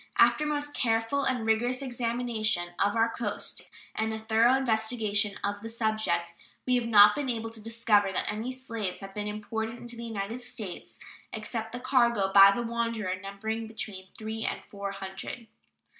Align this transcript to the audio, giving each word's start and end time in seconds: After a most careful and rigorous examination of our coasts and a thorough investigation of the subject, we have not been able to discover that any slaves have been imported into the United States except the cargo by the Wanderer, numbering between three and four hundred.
After 0.17 0.45
a 0.45 0.47
most 0.47 0.73
careful 0.73 1.25
and 1.25 1.45
rigorous 1.45 1.83
examination 1.83 2.69
of 2.79 2.95
our 2.95 3.07
coasts 3.07 3.69
and 3.93 4.11
a 4.11 4.17
thorough 4.17 4.55
investigation 4.55 5.37
of 5.43 5.61
the 5.61 5.69
subject, 5.69 6.33
we 6.65 6.73
have 6.75 6.87
not 6.87 7.13
been 7.13 7.29
able 7.29 7.51
to 7.51 7.61
discover 7.61 8.11
that 8.11 8.25
any 8.27 8.51
slaves 8.51 9.01
have 9.01 9.13
been 9.13 9.27
imported 9.27 9.77
into 9.77 9.95
the 9.95 10.03
United 10.05 10.39
States 10.39 10.99
except 11.31 11.71
the 11.71 11.79
cargo 11.79 12.31
by 12.33 12.49
the 12.51 12.63
Wanderer, 12.63 13.15
numbering 13.21 13.67
between 13.67 14.07
three 14.17 14.43
and 14.43 14.63
four 14.71 14.91
hundred. 14.91 15.45